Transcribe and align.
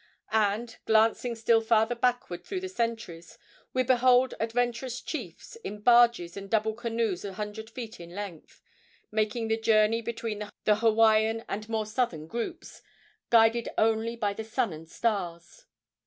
And, 0.31 0.75
glancing 0.87 1.35
still 1.35 1.61
farther 1.61 1.93
backward 1.93 2.43
through 2.43 2.61
the 2.61 2.69
centuries, 2.69 3.37
we 3.71 3.83
behold 3.83 4.33
adventurous 4.39 4.99
chiefs, 4.99 5.57
in 5.57 5.81
barges 5.81 6.35
and 6.35 6.49
double 6.49 6.73
canoes 6.73 7.23
a 7.23 7.33
hundred 7.33 7.69
feet 7.69 7.99
in 7.99 8.15
length, 8.15 8.63
making 9.11 9.47
the 9.47 9.59
journey 9.61 10.01
between 10.01 10.49
the 10.63 10.75
Hawaiian 10.77 11.45
and 11.47 11.69
more 11.69 11.85
southern 11.85 12.25
groups, 12.25 12.81
guided 13.29 13.69
only 13.77 14.15
by 14.15 14.33
the 14.33 14.43
sun 14.43 14.73
and 14.73 14.89
stars. 14.89 15.67